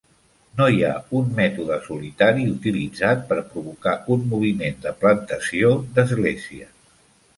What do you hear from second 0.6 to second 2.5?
hi ha un mètode solitari